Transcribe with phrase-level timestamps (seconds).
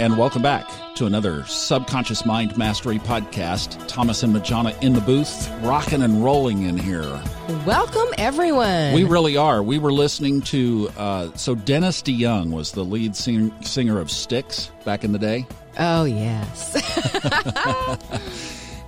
[0.00, 3.86] and welcome back to another Subconscious Mind Mastery podcast.
[3.86, 7.22] Thomas and Majana in the booth, rocking and rolling in here.
[7.66, 8.94] Welcome, everyone.
[8.94, 9.62] We really are.
[9.62, 14.70] We were listening to, uh, so Dennis DeYoung was the lead sing- singer of Styx
[14.86, 15.46] back in the day.
[15.78, 16.74] Oh, yes.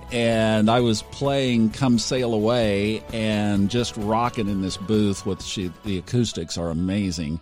[0.11, 5.71] and I was playing Come Sail Away and just rocking in this booth with she,
[5.85, 7.39] the acoustics are amazing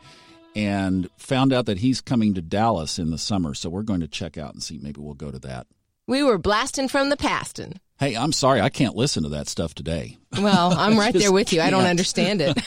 [0.56, 3.54] and found out that he's coming to Dallas in the summer.
[3.54, 4.80] So we're going to check out and see.
[4.82, 5.68] Maybe we'll go to that.
[6.08, 7.60] We were blasting from the past.
[7.60, 10.18] And hey, I'm sorry, I can't listen to that stuff today.
[10.38, 11.60] Well, I'm right there with you.
[11.60, 11.74] Can't.
[11.74, 12.58] I don't understand it.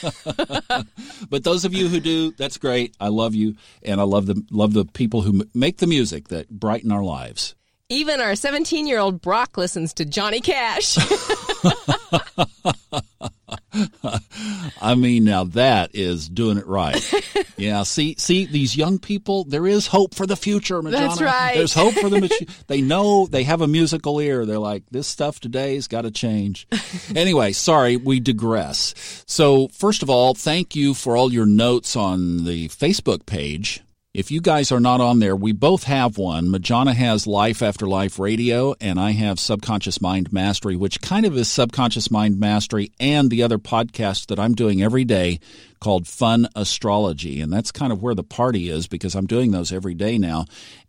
[1.29, 2.95] but those of you who do, that's great.
[2.99, 6.49] I love you, and I love the love the people who make the music that
[6.49, 7.55] brighten our lives.
[7.89, 10.97] Even our 17 year old Brock listens to Johnny Cash.
[14.81, 17.01] I mean, now that is doing it right.
[17.57, 20.91] Yeah, see, see, these young people, there is hope for the future, Majana.
[20.91, 21.55] That's right.
[21.55, 22.27] There's hope for them.
[22.67, 24.45] they know they have a musical ear.
[24.45, 26.67] They're like, this stuff today's got to change.
[27.15, 29.23] anyway, sorry, we digress.
[29.25, 33.84] So, first of all, thank you for all your notes on the Facebook page.
[34.15, 36.47] If you guys are not on there, we both have one.
[36.47, 41.35] Majana has Life After Life Radio, and I have Subconscious Mind Mastery, which kind of
[41.35, 45.41] is Subconscious Mind Mastery and the other podcast that I'm doing every day
[45.81, 47.41] called Fun Astrology.
[47.41, 50.45] And that's kind of where the party is because I'm doing those every day now.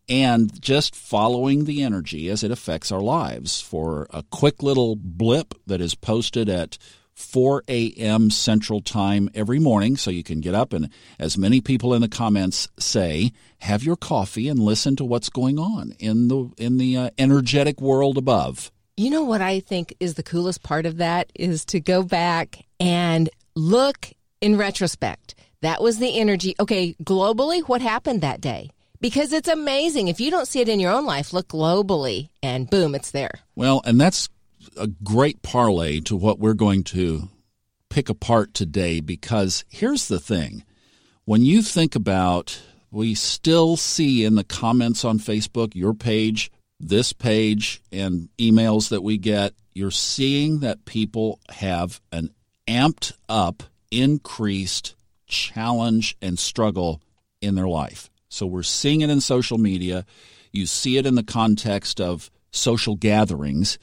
[0.08, 5.52] And just following the energy as it affects our lives for a quick little blip
[5.66, 6.78] that is posted at
[7.16, 8.30] 4 a.m.
[8.30, 12.08] Central Time every morning, so you can get up and, as many people in the
[12.08, 16.96] comments say, have your coffee and listen to what's going on in the in the
[16.96, 18.70] uh, energetic world above.
[18.98, 22.64] You know what I think is the coolest part of that is to go back
[22.78, 25.34] and look in retrospect.
[25.62, 26.54] That was the energy.
[26.60, 28.70] Okay, globally, what happened that day?
[29.00, 30.08] Because it's amazing.
[30.08, 33.40] If you don't see it in your own life, look globally and boom, it's there.
[33.54, 34.28] Well, and that's
[34.76, 37.28] a great parlay to what we're going to
[37.90, 40.64] pick apart today because here's the thing.
[41.24, 42.60] When you think about,
[42.90, 49.02] we still see in the comments on Facebook, your page, this page, and emails that
[49.02, 52.30] we get, you're seeing that people have an
[52.68, 54.94] amped up, increased
[55.26, 57.02] challenge and struggle
[57.40, 58.10] in their life.
[58.28, 60.04] So we're seeing it in social media.
[60.52, 63.78] You see it in the context of social gatherings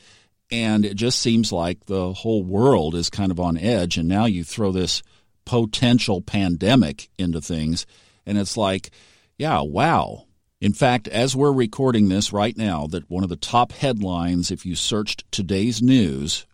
[0.53, 3.97] and it just seems like the whole world is kind of on edge.
[3.97, 5.01] And now you throw this
[5.45, 7.85] potential pandemic into things
[8.25, 8.91] and it's like
[9.37, 10.25] yeah wow.
[10.61, 14.65] In fact as we're recording this right now that one of the top headlines if
[14.65, 16.45] you searched today's news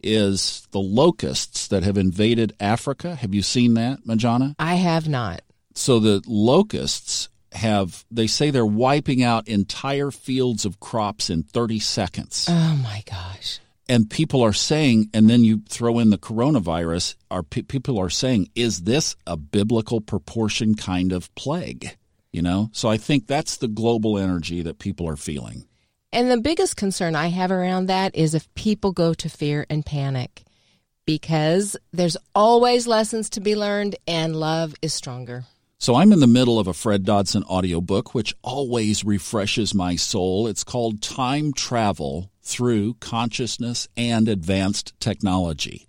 [0.00, 3.16] is the locusts that have invaded Africa.
[3.16, 5.40] Have you seen that Majana I have not.
[5.74, 11.78] So the locusts have they say they're wiping out entire fields of crops in 30
[11.80, 12.46] seconds.
[12.48, 13.60] Oh my gosh.
[13.88, 18.50] And people are saying and then you throw in the coronavirus, are people are saying
[18.54, 21.96] is this a biblical proportion kind of plague?
[22.32, 22.70] You know?
[22.72, 25.66] So I think that's the global energy that people are feeling.
[26.12, 29.84] And the biggest concern I have around that is if people go to fear and
[29.84, 30.44] panic
[31.06, 35.44] because there's always lessons to be learned and love is stronger.
[35.86, 40.48] So I'm in the middle of a Fred Dodson audiobook, which always refreshes my soul.
[40.48, 45.86] It's called Time Travel Through Consciousness and Advanced Technology.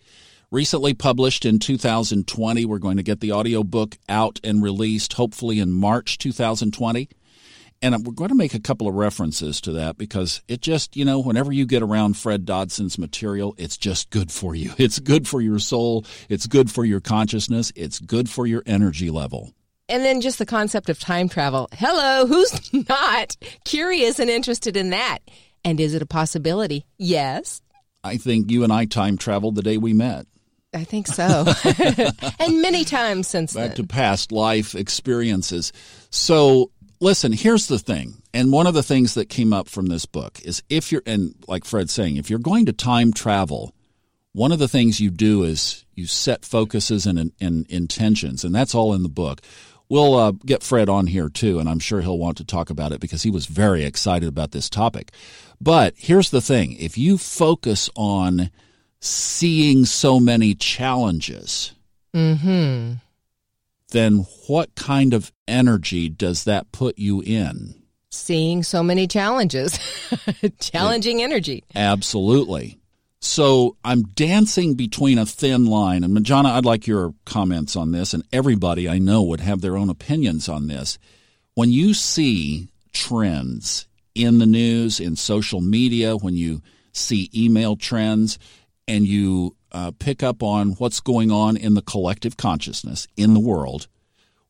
[0.52, 5.72] Recently published in 2020, we're going to get the audiobook out and released hopefully in
[5.72, 7.10] March 2020.
[7.82, 11.06] And we're going to make a couple of references to that because it just, you
[11.06, 14.74] know, whenever you get around Fred Dodson's material, it's just good for you.
[14.78, 16.06] It's good for your soul.
[16.30, 17.74] It's good for your consciousness.
[17.76, 19.56] It's good for your energy level.
[19.90, 21.70] And then just the concept of time travel.
[21.74, 25.20] Hello, who's not curious and interested in that?
[25.64, 26.86] And is it a possibility?
[26.98, 27.62] Yes.
[28.04, 30.28] I think you and I time traveled the day we met.
[30.74, 31.46] I think so.
[32.40, 33.76] and many times since Back then.
[33.78, 35.72] to past life experiences.
[36.10, 38.22] So, listen, here's the thing.
[38.34, 41.34] And one of the things that came up from this book is if you're, and
[41.48, 43.74] like Fred's saying, if you're going to time travel,
[44.34, 48.76] one of the things you do is you set focuses and, and intentions, and that's
[48.76, 49.42] all in the book.
[49.90, 52.92] We'll uh, get Fred on here too, and I'm sure he'll want to talk about
[52.92, 55.12] it because he was very excited about this topic.
[55.62, 58.52] But here's the thing if you focus on
[59.00, 61.74] seeing so many challenges,
[62.14, 62.94] mm-hmm.
[63.92, 67.76] then what kind of energy does that put you in?
[68.10, 69.80] Seeing so many challenges,
[70.60, 71.64] challenging energy.
[71.76, 72.80] Absolutely.
[73.28, 76.04] So I'm dancing between a thin line.
[76.06, 79.76] And Majana, I'd like your comments on this, and everybody I know would have their
[79.78, 80.98] own opinions on this.
[81.54, 83.86] When you see trends
[84.16, 86.62] in the news, in social media, when you
[86.94, 88.40] see email trends,
[88.88, 93.42] and you uh, pick up on what's going on in the collective consciousness in the
[93.42, 93.88] world,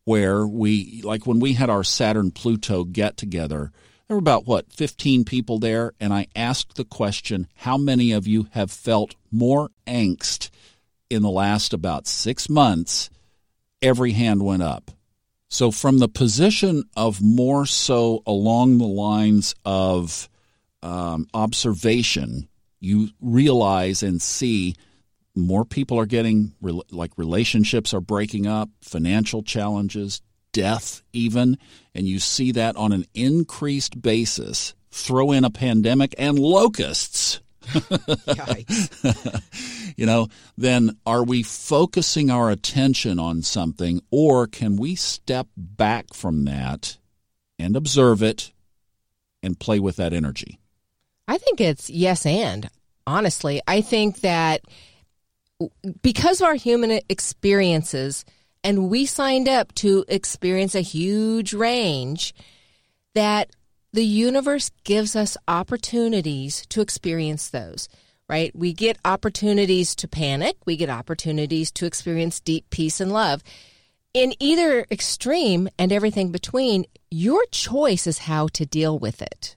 [0.06, 3.72] where we, like when we had our Saturn Pluto get together,
[4.08, 8.26] there were about, what, 15 people there, and I asked the question how many of
[8.26, 10.50] you have felt more angst
[11.10, 13.10] in the last about six months?
[13.82, 14.92] Every hand went up.
[15.50, 20.30] So, from the position of more so along the lines of
[20.82, 22.48] um, observation,
[22.80, 24.76] you realize and see
[25.36, 26.54] more people are getting
[26.92, 30.22] like relationships are breaking up, financial challenges,
[30.58, 31.56] death, even,
[31.94, 34.74] and you see that on an increased basis.
[34.90, 37.42] Throw in a pandemic and locusts.
[39.96, 40.28] you know,
[40.58, 46.98] then are we focusing our attention on something or can we step back from that
[47.60, 48.52] and observe it
[49.44, 50.60] and play with that energy?
[51.28, 52.68] I think it's yes and.
[53.06, 54.62] Honestly, I think that
[56.02, 58.26] because of our human experiences
[58.64, 62.34] and we signed up to experience a huge range
[63.16, 63.50] that
[63.94, 67.88] the universe gives us opportunities to experience those,
[68.30, 68.56] right?
[68.56, 73.44] We get opportunities to panic, we get opportunities to experience deep peace and love.
[74.14, 79.56] In either extreme and everything between, your choice is how to deal with it.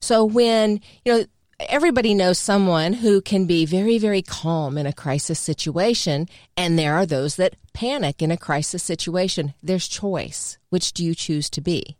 [0.00, 1.24] So when, you know,
[1.68, 6.94] everybody knows someone who can be very, very calm in a crisis situation, and there
[6.94, 9.54] are those that panic in a crisis situation.
[9.62, 10.58] There's choice.
[10.70, 11.96] Which do you choose to be?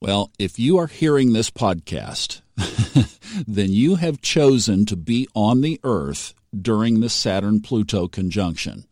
[0.00, 2.42] Well, if you are hearing this podcast,
[3.46, 8.86] then you have chosen to be on the earth during the Saturn Pluto conjunction.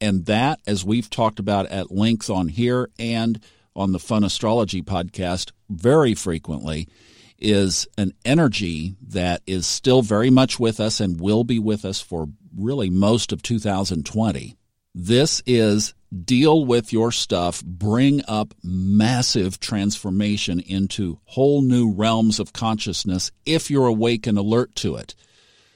[0.00, 3.40] And that, as we've talked about at length on here and
[3.74, 6.88] on the Fun Astrology podcast very frequently,
[7.38, 12.00] is an energy that is still very much with us and will be with us
[12.00, 14.56] for really most of 2020.
[14.94, 15.94] This is
[16.24, 23.70] deal with your stuff, bring up massive transformation into whole new realms of consciousness if
[23.70, 25.14] you're awake and alert to it.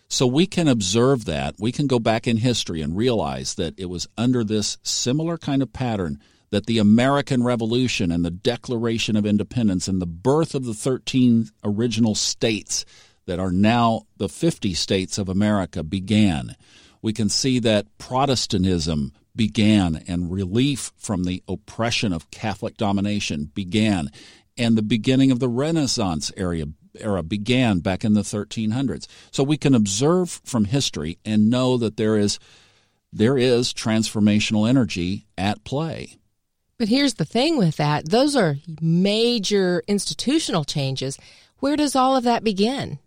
[0.09, 1.55] So we can observe that.
[1.59, 5.63] We can go back in history and realize that it was under this similar kind
[5.63, 6.19] of pattern
[6.51, 11.49] that the American Revolution and the Declaration of Independence and the birth of the 13
[11.65, 12.85] original states
[13.27, 16.57] that are now the 50 states of America began.
[17.03, 24.11] We can see that Protestantism began and relief from the oppression of Catholic domination began,
[24.59, 26.65] and the beginning of the Renaissance era,
[26.99, 29.07] era began back in the 1300s.
[29.31, 32.39] So we can observe from history and know that there is
[33.13, 36.17] there is transformational energy at play.
[36.81, 41.19] But here's the thing with that those are major institutional changes.
[41.59, 42.99] Where does all of that begin?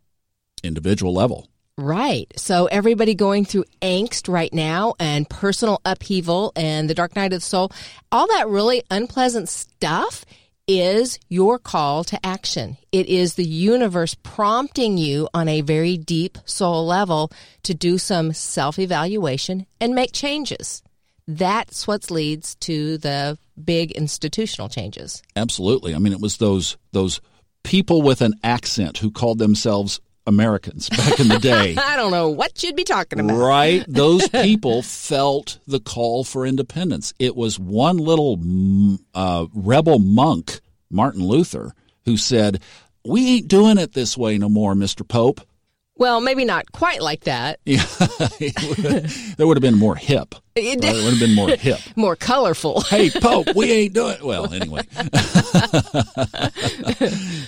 [0.64, 1.48] Individual level.
[1.76, 2.32] Right.
[2.36, 7.38] So everybody going through angst right now and personal upheaval and the dark night of
[7.40, 7.72] the soul,
[8.12, 10.24] all that really unpleasant stuff
[10.68, 12.78] is your call to action.
[12.92, 17.32] It is the universe prompting you on a very deep soul level
[17.64, 20.84] to do some self evaluation and make changes.
[21.28, 25.22] That's what leads to the big institutional changes.
[25.36, 25.96] Absolutely.
[25.96, 27.22] I mean, it was those those
[27.64, 31.76] people with an accent who called themselves Americans back in the day.
[31.82, 33.38] I don't know what you'd be talking about.
[33.38, 33.86] Right.
[33.90, 37.14] Those people felt the call for independence.
[37.20, 38.40] It was one little
[39.14, 41.74] uh, rebel monk, Martin Luther,
[42.06, 42.62] who said,
[43.06, 45.08] We ain't doing it this way no more, Mr.
[45.08, 45.42] Pope.
[45.96, 47.60] Well, maybe not quite like that.
[47.66, 47.86] Yeah,
[49.38, 50.36] that would have been more hip.
[50.56, 52.82] It, would have been more hip, more colorful.
[52.90, 54.52] hey, Pope, we ain't doing well.
[54.54, 54.82] Anyway,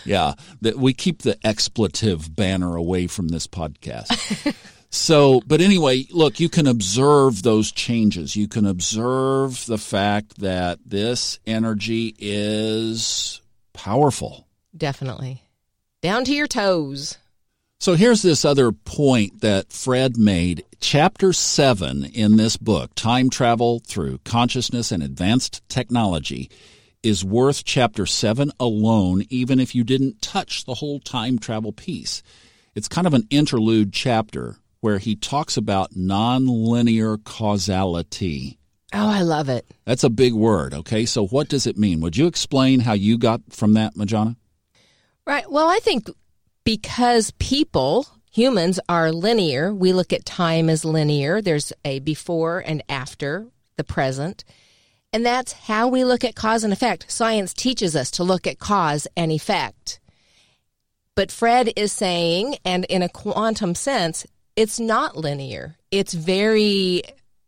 [0.06, 4.56] yeah, that we keep the expletive banner away from this podcast.
[4.90, 8.36] So, but anyway, look, you can observe those changes.
[8.36, 13.42] You can observe the fact that this energy is
[13.74, 14.48] powerful.
[14.76, 15.44] Definitely.
[16.02, 17.18] Down to your toes.
[17.80, 20.64] So here's this other point that Fred made.
[20.80, 26.50] Chapter 7 in this book, Time Travel Through Consciousness and Advanced Technology,
[27.04, 32.24] is worth chapter 7 alone, even if you didn't touch the whole time travel piece.
[32.74, 38.58] It's kind of an interlude chapter where he talks about nonlinear causality.
[38.94, 39.66] Oh, I love it.
[39.86, 41.06] That's a big word, okay?
[41.06, 42.00] So what does it mean?
[42.00, 44.38] Would you explain how you got from that, Majana?
[45.28, 45.50] Right.
[45.52, 46.10] Well, I think
[46.66, 51.42] because people, humans, are linear, we look at time as linear.
[51.42, 54.44] There's a before and after the present.
[55.14, 57.10] And that's how we look at cause and effect.
[57.10, 60.02] Science teaches us to look at cause and effect.
[61.16, 64.26] But Fred is saying, and in a quantum sense,
[64.58, 65.78] it's not linear.
[65.92, 67.04] It's very,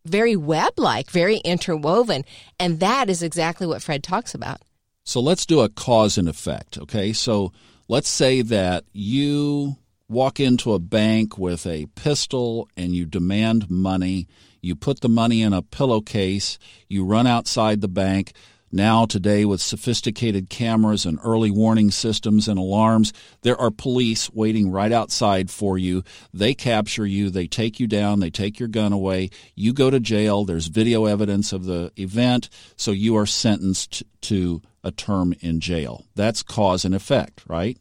[0.05, 2.23] very web like, very interwoven.
[2.59, 4.61] And that is exactly what Fred talks about.
[5.03, 7.11] So let's do a cause and effect, okay?
[7.11, 7.51] So
[7.87, 9.75] let's say that you
[10.09, 14.27] walk into a bank with a pistol and you demand money
[14.61, 18.33] you put the money in a pillowcase, you run outside the bank.
[18.69, 24.69] Now, today, with sophisticated cameras and early warning systems and alarms, there are police waiting
[24.69, 26.03] right outside for you.
[26.33, 29.29] They capture you, they take you down, they take your gun away.
[29.55, 30.43] You go to jail.
[30.43, 36.05] There's video evidence of the event, so you are sentenced to a term in jail.
[36.15, 37.77] That's cause and effect, right?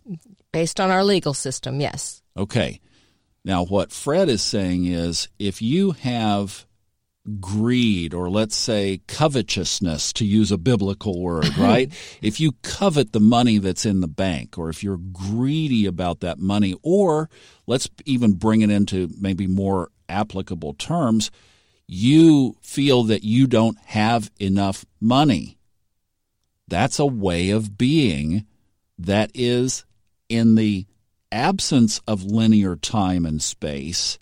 [0.52, 2.22] Based on our legal system, yes.
[2.36, 2.80] Okay.
[3.44, 6.66] Now, what Fred is saying is if you have
[7.40, 13.20] greed or let's say covetousness to use a biblical word right if you covet the
[13.20, 17.28] money that's in the bank or if you're greedy about that money or
[17.66, 21.32] let's even bring it into maybe more applicable terms
[21.88, 25.55] you feel that you don't have enough money
[26.68, 28.46] that's a way of being
[28.98, 29.84] that is
[30.28, 30.86] in the
[31.30, 34.18] absence of linear time and space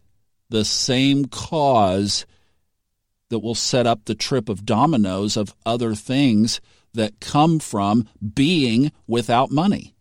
[0.50, 2.26] the same cause
[3.28, 6.60] that will set up the trip of dominoes of other things
[6.92, 9.94] that come from being without money.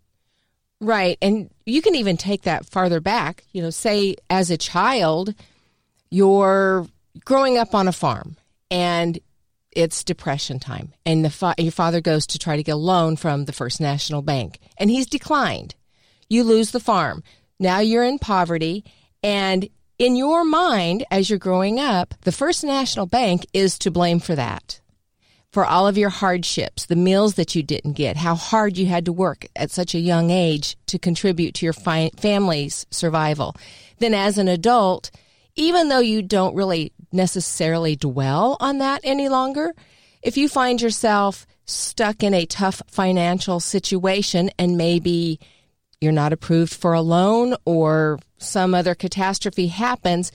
[0.80, 1.18] Right.
[1.22, 3.46] And you can even take that farther back.
[3.52, 5.34] You know, say as a child,
[6.12, 6.86] you're
[7.26, 8.36] growing up on a farm
[8.70, 9.18] and
[9.76, 13.16] it's depression time and the fa- your father goes to try to get a loan
[13.16, 15.76] from the First National Bank and he's declined.
[16.30, 17.24] You lose the farm.
[17.60, 18.84] Now you're in poverty
[19.24, 24.20] and in your mind, as you're growing up, the First National Bank is to blame
[24.20, 24.82] for that.
[25.52, 29.06] For all of your hardships, the meals that you didn't get, how hard you had
[29.06, 33.56] to work at such a young age to contribute to your fi- family's survival.
[34.00, 35.12] Then, as an adult,
[35.56, 39.74] even though you don't really necessarily dwell on that any longer,
[40.22, 45.40] if you find yourself stuck in a tough financial situation and maybe
[46.02, 50.32] you're not approved for a loan or some other catastrophe happens,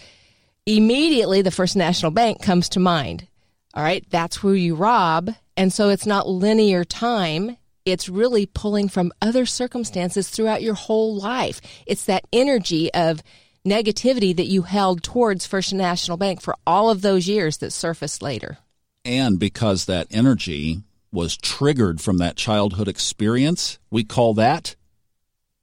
[0.66, 3.26] immediately the First National Bank comes to mind.
[3.74, 5.30] All right, that's who you rob.
[5.56, 7.56] And so it's not linear time.
[7.84, 11.60] It's really pulling from other circumstances throughout your whole life.
[11.86, 13.22] It's that energy of
[13.70, 18.22] negativity that you held towards First National Bank for all of those years that surfaced
[18.22, 18.58] later.
[19.04, 20.82] And because that energy
[21.12, 24.76] was triggered from that childhood experience, we call that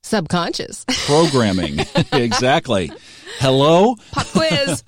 [0.06, 1.80] subconscious programming.
[2.12, 2.92] exactly.
[3.40, 3.96] Hello?
[4.12, 4.84] Pop quiz.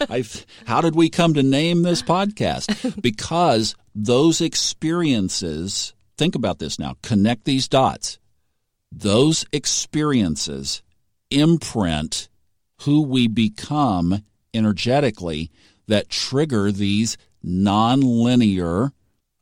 [0.10, 3.00] I've, how did we come to name this podcast?
[3.00, 8.18] Because those experiences, think about this now, connect these dots.
[8.90, 10.82] Those experiences
[11.30, 12.28] imprint
[12.82, 15.50] who we become energetically
[15.86, 18.92] that trigger these nonlinear,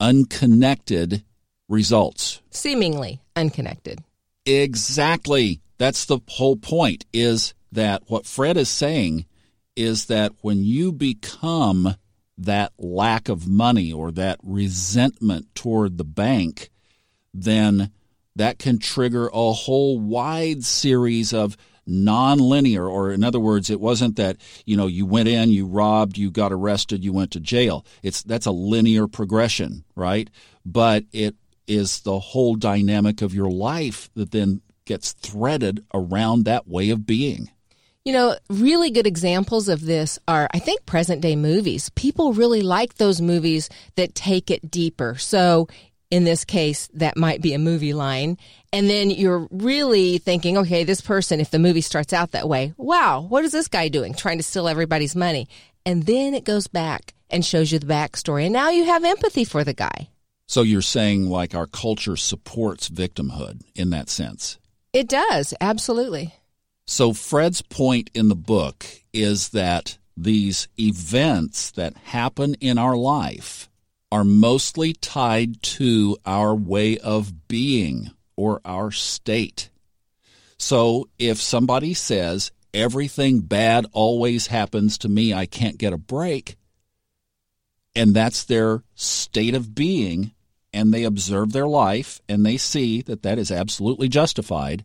[0.00, 1.24] unconnected
[1.68, 2.40] results.
[2.50, 4.02] Seemingly unconnected.
[4.44, 5.60] Exactly.
[5.78, 9.26] That's the whole point is that what Fred is saying
[9.74, 11.96] is that when you become
[12.38, 16.70] that lack of money or that resentment toward the bank,
[17.34, 17.90] then
[18.34, 21.56] that can trigger a whole wide series of
[21.88, 26.18] nonlinear or in other words it wasn't that you know you went in you robbed
[26.18, 30.28] you got arrested you went to jail it's that's a linear progression right
[30.64, 36.66] but it is the whole dynamic of your life that then gets threaded around that
[36.66, 37.50] way of being.
[38.04, 41.90] You know, really good examples of this are, I think, present day movies.
[41.90, 45.16] People really like those movies that take it deeper.
[45.16, 45.66] So,
[46.10, 48.38] in this case, that might be a movie line.
[48.72, 52.75] And then you're really thinking, okay, this person, if the movie starts out that way,
[52.76, 54.14] wow, what is this guy doing?
[54.14, 55.48] Trying to steal everybody's money.
[55.84, 58.44] And then it goes back and shows you the backstory.
[58.44, 60.08] And now you have empathy for the guy.
[60.46, 64.58] So you're saying like our culture supports victimhood in that sense?
[64.92, 66.34] It does, absolutely.
[66.86, 73.68] So Fred's point in the book is that these events that happen in our life
[74.10, 79.70] are mostly tied to our way of being or our state.
[80.58, 86.56] So if somebody says, everything bad always happens to me, I can't get a break,
[87.94, 90.32] and that's their state of being,
[90.72, 94.84] and they observe their life and they see that that is absolutely justified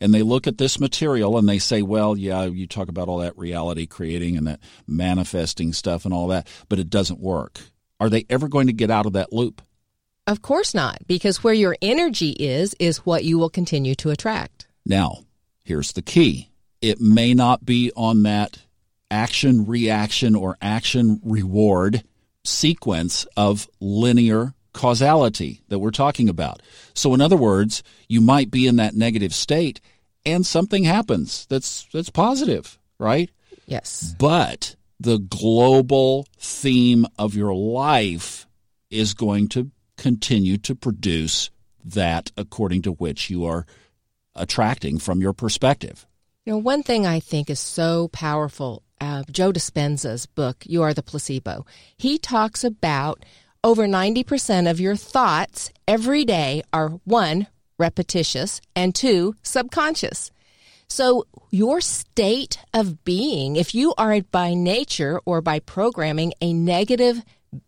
[0.00, 3.18] and they look at this material and they say, well, yeah, you talk about all
[3.18, 7.60] that reality creating and that manifesting stuff and all that, but it doesn't work.
[8.04, 9.62] Are they ever going to get out of that loop?
[10.26, 14.66] Of course not, because where your energy is, is what you will continue to attract.
[14.86, 15.20] Now,
[15.64, 18.58] here's the key it may not be on that
[19.10, 22.04] action reaction or action reward
[22.44, 26.60] sequence of linear causality that we're talking about.
[26.92, 29.80] So in other words, you might be in that negative state
[30.26, 33.30] and something happens that's that's positive, right?
[33.66, 34.14] Yes.
[34.18, 38.46] But the global theme of your life
[38.90, 41.50] is going to continue to produce
[41.84, 43.66] that according to which you are
[44.34, 46.06] attracting from your perspective.
[46.46, 50.94] You know, one thing I think is so powerful, uh, Joe Dispenza's book, You Are
[50.94, 51.66] the Placebo,
[51.98, 53.26] he talks about
[53.62, 57.46] over 90% of your thoughts every day are one,
[57.78, 60.30] repetitious, and two, subconscious.
[60.94, 67.20] So, your state of being, if you are by nature or by programming a negative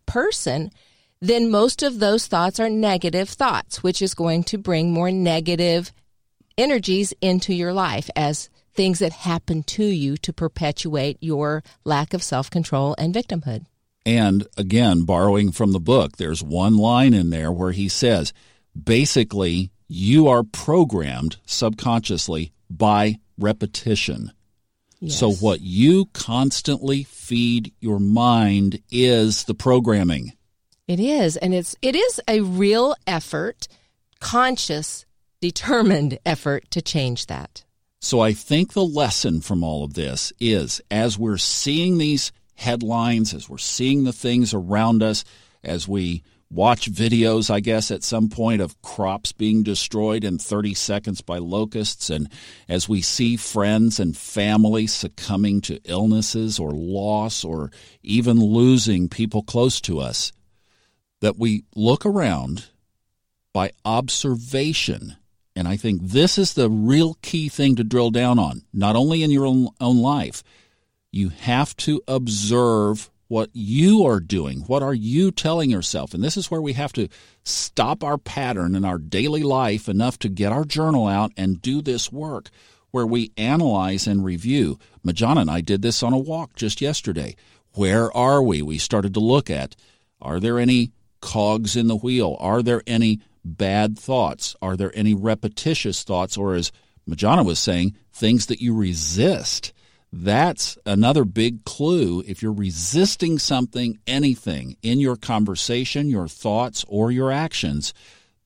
[0.05, 0.71] person,
[1.19, 5.91] then most of those thoughts are negative thoughts, which is going to bring more negative
[6.57, 12.23] energies into your life as things that happen to you to perpetuate your lack of
[12.23, 13.65] self control and victimhood.
[14.05, 18.31] And again, borrowing from the book, there's one line in there where he says,
[18.81, 24.31] basically, you are programmed subconsciously by repetition.
[24.99, 25.19] Yes.
[25.19, 30.33] So, what you constantly feed your mind is the programming.
[30.87, 33.67] It is, and it's it is a real effort,
[34.19, 35.05] conscious,
[35.41, 37.63] determined effort to change that.
[37.99, 43.33] So I think the lesson from all of this is as we're seeing these headlines,
[43.33, 45.23] as we're seeing the things around us,
[45.63, 50.73] as we watch videos, I guess, at some point of crops being destroyed in 30
[50.73, 52.29] seconds by locusts, and
[52.69, 57.71] as we see friends and family succumbing to illnesses or loss or
[58.03, 60.31] even losing people close to us,
[61.21, 62.65] that we look around
[63.53, 65.17] by observation
[65.57, 69.23] and I think this is the real key thing to drill down on, not only
[69.23, 70.43] in your own, own life.
[71.11, 74.59] You have to observe what you are doing.
[74.61, 76.13] What are you telling yourself?
[76.13, 77.09] And this is where we have to
[77.43, 81.81] stop our pattern in our daily life enough to get our journal out and do
[81.81, 82.49] this work
[82.91, 84.79] where we analyze and review.
[85.05, 87.35] Majana and I did this on a walk just yesterday.
[87.73, 88.61] Where are we?
[88.61, 89.75] We started to look at
[90.19, 92.37] are there any cogs in the wheel?
[92.39, 94.55] Are there any bad thoughts?
[94.61, 96.71] Are there any repetitious thoughts, or as
[97.07, 99.73] Majana was saying, things that you resist?
[100.11, 102.23] That's another big clue.
[102.25, 107.93] If you're resisting something, anything in your conversation, your thoughts, or your actions,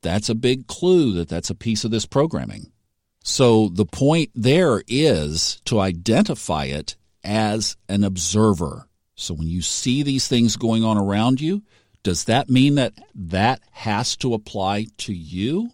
[0.02, 2.72] that's a big clue that that's a piece of this programming.
[3.24, 8.88] So the point there is to identify it as an observer.
[9.16, 11.62] So when you see these things going on around you,
[12.02, 15.70] does that mean that that has to apply to you?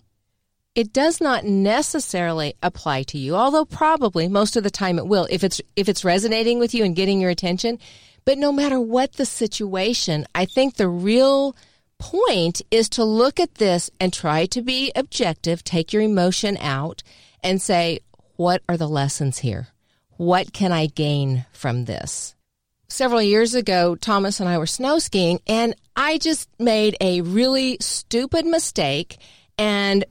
[0.77, 5.27] It does not necessarily apply to you, although probably most of the time it will
[5.31, 7.79] if it's if it's resonating with you and getting your attention.
[8.25, 11.55] But no matter what the situation, I think the real
[11.97, 17.01] point is to look at this and try to be objective, take your emotion out
[17.41, 18.01] and say,
[18.35, 19.69] what are the lessons here?
[20.17, 22.35] What can I gain from this?
[22.87, 27.77] several years ago, Thomas and I were snow skiing, and I just made a really
[27.81, 29.17] stupid mistake
[29.57, 30.05] and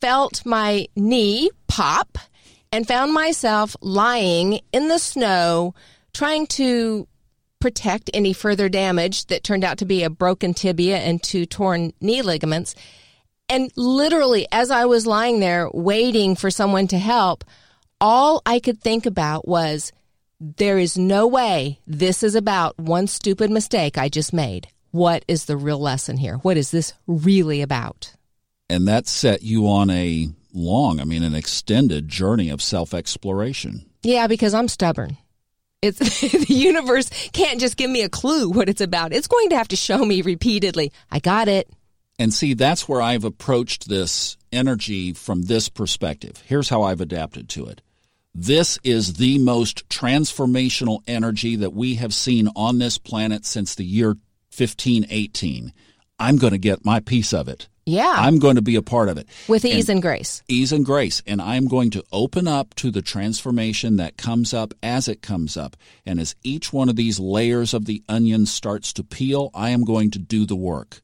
[0.00, 2.18] felt my knee pop
[2.72, 5.74] and found myself lying in the snow
[6.12, 7.06] trying to
[7.60, 11.92] protect any further damage that turned out to be a broken tibia and two torn
[12.00, 12.74] knee ligaments.
[13.48, 17.44] And literally, as I was lying there waiting for someone to help,
[18.00, 19.92] all I could think about was
[20.40, 24.68] there is no way this is about one stupid mistake I just made.
[24.92, 26.36] What is the real lesson here?
[26.36, 28.14] What is this really about?
[28.70, 33.86] And that set you on a long, I mean, an extended journey of self exploration.
[34.02, 35.16] Yeah, because I'm stubborn.
[35.80, 39.12] It's the universe can't just give me a clue what it's about.
[39.12, 40.92] It's going to have to show me repeatedly.
[41.10, 41.70] I got it.
[42.18, 46.42] And see, that's where I've approached this energy from this perspective.
[46.46, 47.80] Here's how I've adapted to it.
[48.34, 53.84] This is the most transformational energy that we have seen on this planet since the
[53.84, 54.16] year
[54.56, 55.72] 1518.
[56.18, 57.68] I'm going to get my piece of it.
[57.88, 58.14] Yeah.
[58.16, 59.26] I'm going to be a part of it.
[59.48, 60.42] With ease and, and, grace.
[60.46, 61.22] Ease and grace.
[61.26, 65.56] And I'm going to open up to the transformation that comes up as it comes
[65.56, 65.74] up.
[66.04, 69.84] And as each one of these layers of the onion starts to peel, I am
[69.84, 71.00] going to do the work.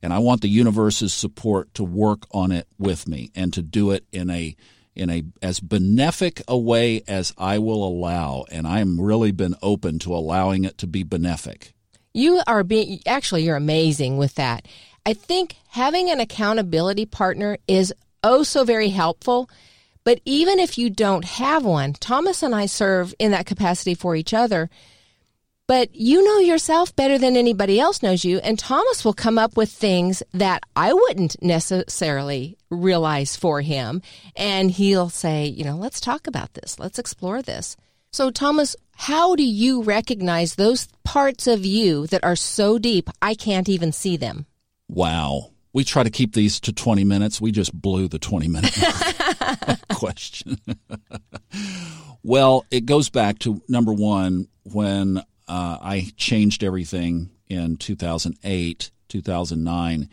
[0.00, 3.90] And I want the universe's support to work on it with me and to do
[3.90, 4.54] it in a
[4.94, 9.98] in a as benefic a way as I will allow, and I'm really been open
[10.00, 11.72] to allowing it to be benefic.
[12.14, 14.68] You are being, actually, you're amazing with that.
[15.04, 19.50] I think having an accountability partner is oh so very helpful.
[20.04, 24.16] But even if you don't have one, Thomas and I serve in that capacity for
[24.16, 24.68] each other.
[25.68, 29.56] But you know yourself better than anybody else knows you, and Thomas will come up
[29.56, 34.02] with things that I wouldn't necessarily realize for him.
[34.36, 37.76] And he'll say, you know, let's talk about this, let's explore this.
[38.10, 43.34] So, Thomas, how do you recognize those parts of you that are so deep I
[43.34, 44.46] can't even see them?
[44.92, 45.52] Wow.
[45.72, 47.40] We try to keep these to 20 minutes.
[47.40, 48.76] We just blew the 20 minute
[49.94, 50.58] question.
[52.22, 60.08] well, it goes back to number one, when uh, I changed everything in 2008, 2009,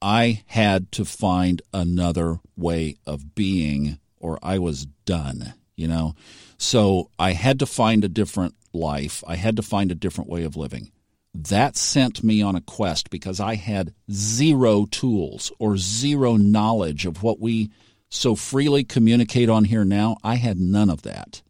[0.00, 6.14] I had to find another way of being or I was done, you know?
[6.56, 9.22] So I had to find a different life.
[9.26, 10.92] I had to find a different way of living.
[11.34, 17.22] That sent me on a quest because I had zero tools or zero knowledge of
[17.22, 17.70] what we
[18.10, 20.18] so freely communicate on here now.
[20.22, 21.42] I had none of that.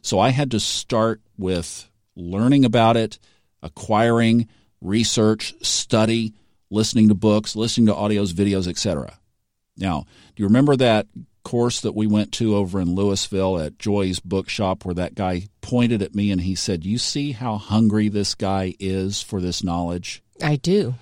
[0.00, 3.18] So I had to start with learning about it,
[3.62, 4.48] acquiring,
[4.80, 6.32] research, study,
[6.70, 9.18] listening to books, listening to audios, videos, etc.
[9.76, 11.06] Now, do you remember that
[11.48, 16.02] course that we went to over in Louisville at Joy's bookshop where that guy pointed
[16.02, 20.22] at me and he said, You see how hungry this guy is for this knowledge?
[20.42, 20.96] I do.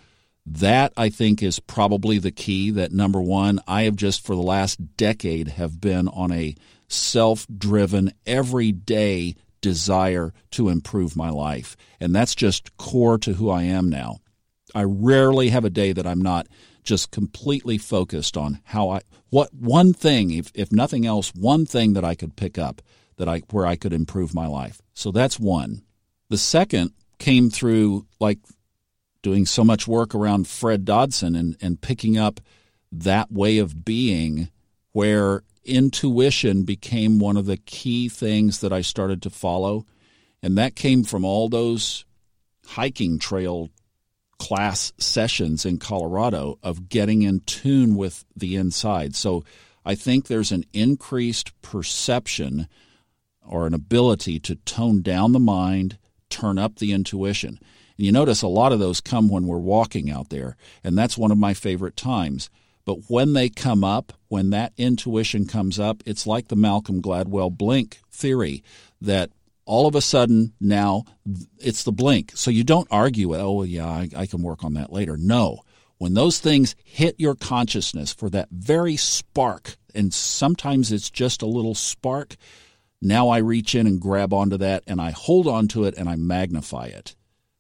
[0.47, 4.43] That I think is probably the key that number one, I have just for the
[4.43, 6.55] last decade have been on a
[6.87, 11.77] self driven, everyday desire to improve my life.
[11.99, 14.19] And that's just core to who I am now.
[14.77, 16.47] I rarely have a day that I'm not
[16.87, 21.93] just completely focused on how I what one thing if if nothing else one thing
[21.93, 22.81] that I could pick up
[23.17, 24.81] that I where I could improve my life.
[24.95, 25.83] So that's one.
[26.31, 28.39] The second came through like
[29.23, 32.41] doing so much work around Fred Dodson and, and picking up
[32.93, 34.51] that way of being
[34.93, 39.85] where intuition became one of the key things that I started to follow.
[40.43, 42.05] And that came from all those
[42.67, 43.71] hiking trail
[44.39, 49.15] class sessions in Colorado of getting in tune with the inside.
[49.15, 49.45] So
[49.85, 52.69] I think there's an increased perception
[53.47, 57.59] or an ability to tone down the mind, turn up the intuition.
[57.97, 61.17] And you notice a lot of those come when we're walking out there, and that's
[61.17, 62.51] one of my favorite times.
[62.85, 67.57] But when they come up, when that intuition comes up, it's like the Malcolm Gladwell
[67.57, 68.63] blink theory
[69.01, 69.31] that
[69.67, 71.05] all of a sudden now
[71.59, 72.33] it's the blink.
[72.35, 73.37] So you don't argue.
[73.37, 75.17] Oh, yeah, I, I, can work on that later.
[75.17, 75.61] No.
[75.99, 81.47] When those things hit your consciousness for that very spark, and sometimes it's just a
[81.47, 82.37] little spark,
[83.03, 86.17] now I reach in and grab onto that and I hold onto it and I
[86.17, 87.17] magnify it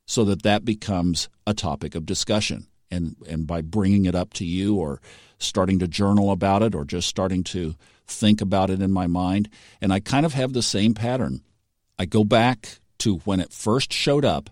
[0.07, 2.69] so that that becomes a topic of discussion.
[2.89, 5.01] And, and by bringing it up to you or
[5.39, 7.75] starting to journal about it or just starting to
[8.07, 9.49] think about it in my mind.
[9.81, 11.43] And I kind of have the same pattern.
[11.99, 14.51] I go back to when it first showed up.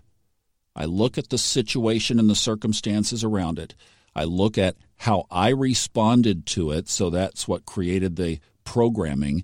[0.75, 3.75] I look at the situation and the circumstances around it.
[4.15, 6.89] I look at how I responded to it.
[6.89, 9.43] So that's what created the programming.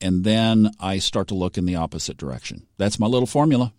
[0.00, 2.66] And then I start to look in the opposite direction.
[2.78, 3.72] That's my little formula.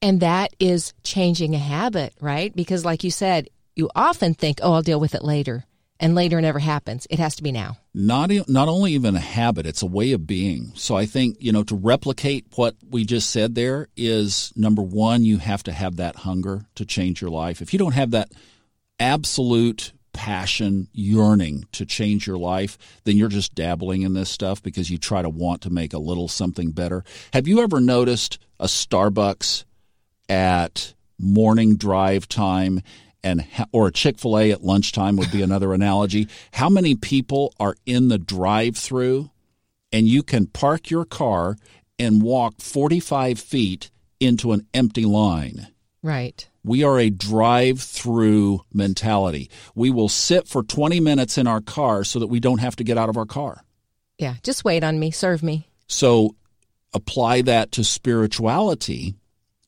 [0.00, 2.54] And that is changing a habit, right?
[2.54, 5.64] Because, like you said, you often think, oh, I'll deal with it later
[6.02, 7.06] and later never happens.
[7.08, 7.78] It has to be now.
[7.94, 10.72] Not not only even a habit, it's a way of being.
[10.74, 15.24] So I think, you know, to replicate what we just said there is number 1,
[15.24, 17.62] you have to have that hunger to change your life.
[17.62, 18.32] If you don't have that
[18.98, 24.90] absolute passion, yearning to change your life, then you're just dabbling in this stuff because
[24.90, 27.04] you try to want to make a little something better.
[27.32, 29.64] Have you ever noticed a Starbucks
[30.28, 32.82] at morning drive time
[33.24, 36.28] and or a Chick-fil-A at lunchtime would be another analogy.
[36.52, 39.30] How many people are in the drive-through
[39.92, 41.56] and you can park your car
[41.98, 45.68] and walk 45 feet into an empty line?
[46.02, 46.48] Right.
[46.64, 49.50] We are a drive-through mentality.
[49.74, 52.84] We will sit for 20 minutes in our car so that we don't have to
[52.84, 53.64] get out of our car.
[54.18, 55.68] Yeah, just wait on me, serve me.
[55.86, 56.36] So
[56.92, 59.16] apply that to spirituality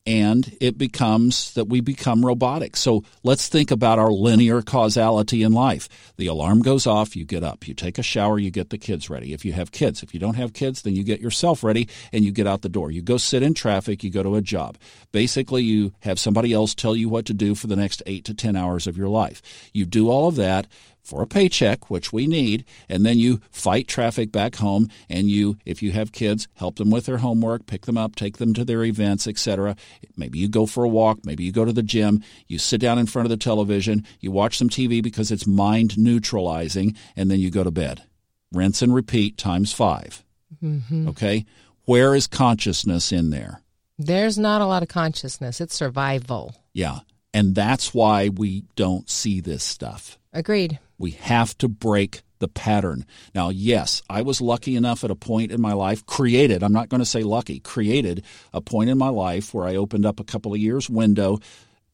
[0.05, 2.75] and it becomes that we become robotic.
[2.75, 5.89] So let's think about our linear causality in life.
[6.17, 9.09] The alarm goes off, you get up, you take a shower, you get the kids
[9.09, 9.33] ready.
[9.33, 12.23] If you have kids, if you don't have kids, then you get yourself ready and
[12.23, 12.91] you get out the door.
[12.91, 14.77] You go sit in traffic, you go to a job.
[15.11, 18.33] Basically, you have somebody else tell you what to do for the next eight to
[18.33, 19.41] 10 hours of your life.
[19.73, 20.67] You do all of that
[21.05, 25.57] for a paycheck, which we need, and then you fight traffic back home and you
[25.65, 28.65] if you have kids, help them with their homework, pick them up, take them to
[28.65, 29.75] their events, etc.
[30.17, 32.97] Maybe you go for a walk, maybe you go to the gym, you sit down
[32.97, 37.39] in front of the television, you watch some TV because it's mind neutralizing, and then
[37.39, 38.03] you go to bed.
[38.51, 40.23] Rinse and repeat times 5.
[40.63, 41.09] Mm-hmm.
[41.09, 41.45] Okay?
[41.83, 43.61] Where is consciousness in there?
[43.97, 45.61] There's not a lot of consciousness.
[45.61, 46.55] It's survival.
[46.73, 46.99] Yeah.
[47.33, 50.17] And that's why we don't see this stuff.
[50.33, 50.79] Agreed.
[50.97, 53.05] We have to break the pattern.
[53.33, 56.89] Now, yes, I was lucky enough at a point in my life, created, I'm not
[56.89, 60.25] going to say lucky, created a point in my life where I opened up a
[60.25, 61.39] couple of years window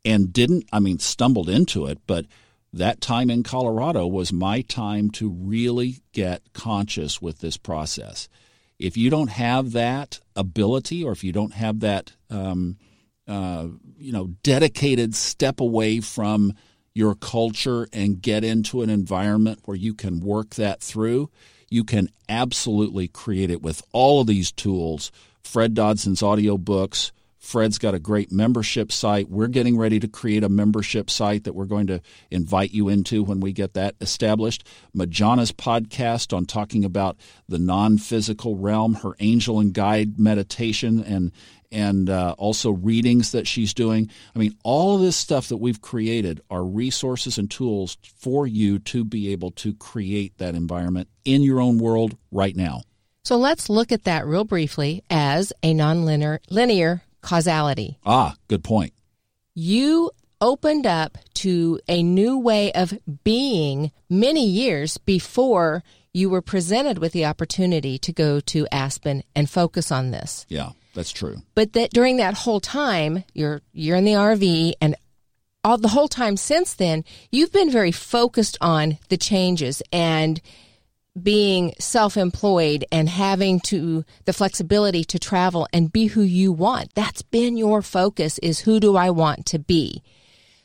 [0.03, 2.25] and didn't, I mean, stumbled into it, but
[2.73, 8.29] that time in Colorado was my time to really get conscious with this process.
[8.79, 12.77] If you don't have that ability, or if you don't have that, um,
[13.27, 16.53] uh, you know, dedicated step away from
[16.93, 21.29] your culture and get into an environment where you can work that through,
[21.69, 25.11] you can absolutely create it with all of these tools.
[25.43, 27.11] Fred Dodson's audio books.
[27.41, 29.27] Fred's got a great membership site.
[29.27, 31.99] We're getting ready to create a membership site that we're going to
[32.29, 34.67] invite you into when we get that established.
[34.95, 37.17] Majana's podcast on talking about
[37.49, 41.31] the non physical realm, her angel and guide meditation and
[41.71, 44.09] and uh, also readings that she's doing.
[44.35, 48.79] I mean, all of this stuff that we've created are resources and tools for you
[48.79, 52.81] to be able to create that environment in your own world right now.
[53.23, 57.97] So let's look at that real briefly as a nonlinear linear causality.
[58.05, 58.93] Ah, good point.
[59.53, 66.97] You opened up to a new way of being many years before you were presented
[66.97, 70.45] with the opportunity to go to Aspen and focus on this.
[70.49, 70.71] Yeah.
[70.93, 71.37] That's true.
[71.55, 74.95] But that during that whole time, you're you're in the RV and
[75.63, 80.41] all the whole time since then, you've been very focused on the changes and
[81.21, 86.93] being self-employed and having to the flexibility to travel and be who you want.
[86.95, 90.01] That's been your focus is who do I want to be?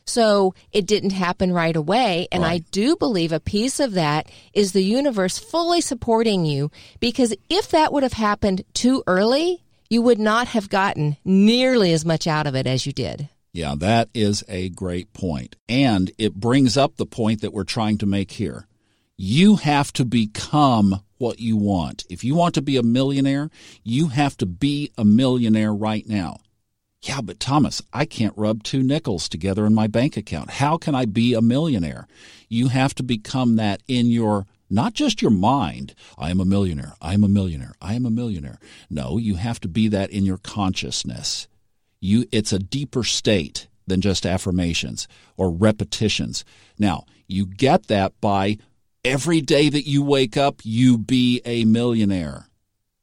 [0.06, 2.28] So it didn't happen right away.
[2.30, 2.52] And right.
[2.52, 7.70] I do believe a piece of that is the universe fully supporting you because if
[7.70, 12.46] that would have happened too early, you would not have gotten nearly as much out
[12.46, 13.28] of it as you did.
[13.52, 15.56] Yeah, that is a great point.
[15.68, 18.66] And it brings up the point that we're trying to make here.
[19.16, 22.04] You have to become what you want.
[22.10, 23.48] If you want to be a millionaire,
[23.82, 26.36] you have to be a millionaire right now.
[27.00, 30.50] Yeah, but Thomas, I can't rub two nickels together in my bank account.
[30.50, 32.08] How can I be a millionaire?
[32.48, 35.94] You have to become that in your not just your mind.
[36.18, 36.94] I am a millionaire.
[37.00, 37.74] I am a millionaire.
[37.80, 38.58] I am a millionaire.
[38.90, 41.48] No, you have to be that in your consciousness.
[42.00, 46.44] You, it's a deeper state than just affirmations or repetitions.
[46.78, 48.58] Now, you get that by
[49.04, 52.48] every day that you wake up, you be a millionaire.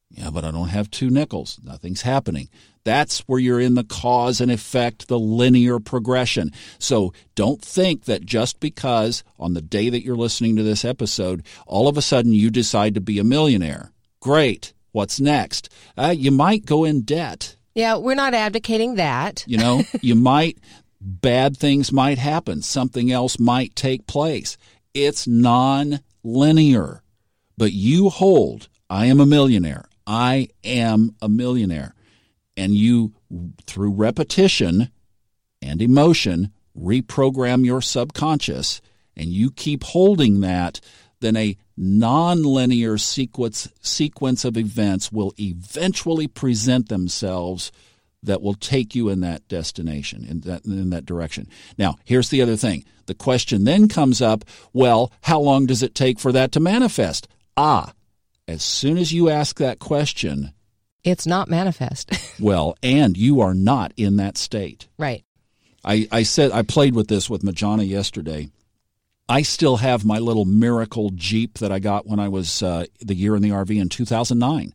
[0.10, 1.60] Yeah, but I don't have two nickels.
[1.64, 2.50] Nothing's happening.
[2.84, 6.52] That's where you're in the cause and effect, the linear progression.
[6.80, 11.46] So don't think that just because on the day that you're listening to this episode,
[11.66, 13.92] all of a sudden you decide to be a millionaire.
[14.20, 14.74] Great.
[14.92, 15.70] What's next?
[15.98, 17.56] Uh, you might go in debt.
[17.74, 19.44] Yeah, we're not advocating that.
[19.48, 20.60] You know, you might,
[21.00, 22.62] bad things might happen.
[22.62, 24.58] Something else might take place.
[24.94, 27.02] It's non linear.
[27.58, 29.86] But you hold, I am a millionaire.
[30.06, 31.96] I am a millionaire
[32.56, 33.14] and you,
[33.66, 34.90] through repetition
[35.62, 38.82] and emotion, reprogram your subconscious,
[39.16, 40.80] and you keep holding that,
[41.20, 47.72] then a nonlinear sequence sequence of events will eventually present themselves
[48.22, 51.48] that will take you in that destination in that in that direction.
[51.78, 52.86] Now, here's the other thing.
[53.06, 57.28] The question then comes up, well, how long does it take for that to manifest?
[57.58, 57.94] Ah,
[58.48, 60.54] as soon as you ask that question,
[61.04, 62.12] it's not manifest.
[62.40, 64.88] well, and you are not in that state.
[64.98, 65.24] Right.
[65.84, 68.50] I, I said I played with this with Majana yesterday.
[69.28, 73.16] I still have my little miracle Jeep that I got when I was uh, the
[73.16, 74.74] year in the RV in 2009.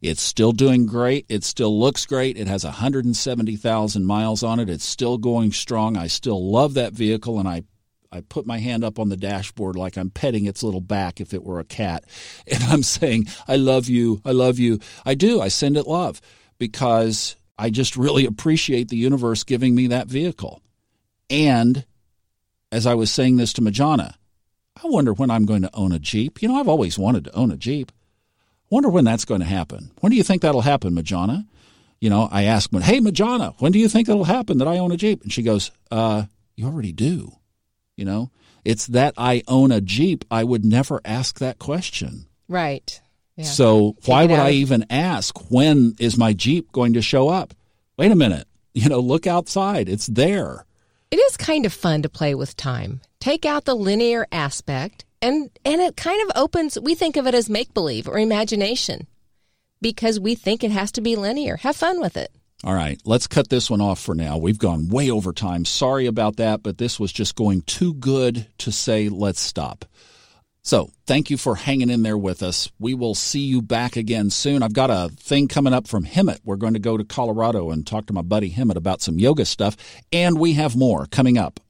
[0.00, 1.26] It's still doing great.
[1.28, 2.36] It still looks great.
[2.36, 4.70] It has 170,000 miles on it.
[4.70, 5.96] It's still going strong.
[5.96, 7.64] I still love that vehicle, and I
[8.10, 11.34] I put my hand up on the dashboard like I'm petting its little back if
[11.34, 12.04] it were a cat.
[12.50, 14.22] And I'm saying, I love you.
[14.24, 14.80] I love you.
[15.04, 15.40] I do.
[15.40, 16.20] I send it love
[16.58, 20.62] because I just really appreciate the universe giving me that vehicle.
[21.28, 21.84] And
[22.72, 24.14] as I was saying this to Majana,
[24.76, 26.40] I wonder when I'm going to own a Jeep.
[26.40, 27.92] You know, I've always wanted to own a Jeep.
[28.70, 29.90] Wonder when that's going to happen.
[30.00, 31.46] When do you think that'll happen, Majana?
[32.00, 34.92] You know, I ask, hey, Majana, when do you think that'll happen that I own
[34.92, 35.22] a Jeep?
[35.22, 37.32] And she goes, uh, you already do.
[37.98, 38.30] You know,
[38.64, 42.26] it's that I own a Jeep, I would never ask that question.
[42.48, 43.00] Right.
[43.36, 43.44] Yeah.
[43.44, 47.28] So Take why would out I even ask when is my Jeep going to show
[47.28, 47.54] up?
[47.98, 48.46] Wait a minute.
[48.74, 49.88] You know, look outside.
[49.88, 50.64] It's there.
[51.10, 53.00] It is kind of fun to play with time.
[53.18, 57.34] Take out the linear aspect and and it kind of opens we think of it
[57.34, 59.08] as make believe or imagination
[59.80, 61.56] because we think it has to be linear.
[61.56, 62.30] Have fun with it.
[62.64, 64.36] All right, let's cut this one off for now.
[64.36, 65.64] We've gone way over time.
[65.64, 69.84] Sorry about that, but this was just going too good to say let's stop.
[70.62, 72.70] So, thank you for hanging in there with us.
[72.80, 74.62] We will see you back again soon.
[74.62, 76.40] I've got a thing coming up from Hemet.
[76.44, 79.46] We're going to go to Colorado and talk to my buddy Hemet about some yoga
[79.46, 79.76] stuff,
[80.12, 81.60] and we have more coming up.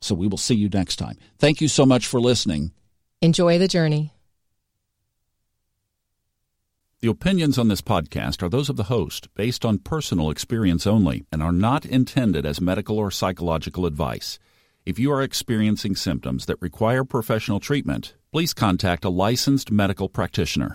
[0.00, 1.18] So, we will see you next time.
[1.38, 2.72] Thank you so much for listening.
[3.20, 4.12] Enjoy the journey.
[7.00, 11.24] The opinions on this podcast are those of the host, based on personal experience only,
[11.30, 14.40] and are not intended as medical or psychological advice.
[14.84, 20.74] If you are experiencing symptoms that require professional treatment, please contact a licensed medical practitioner.